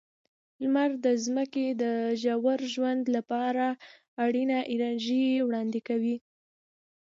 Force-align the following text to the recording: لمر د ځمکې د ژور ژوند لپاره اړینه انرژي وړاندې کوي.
لمر 0.61 0.89
د 1.05 1.07
ځمکې 1.25 1.67
د 1.81 1.83
ژور 2.21 2.59
ژوند 2.73 3.03
لپاره 3.15 3.65
اړینه 4.23 4.59
انرژي 4.73 5.25
وړاندې 5.47 5.79
کوي. 5.87 6.15